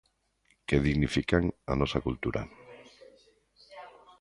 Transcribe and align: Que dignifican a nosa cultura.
Que 0.67 0.77
dignifican 0.87 1.43
a 1.71 1.73
nosa 1.79 2.03
cultura. 2.07 2.41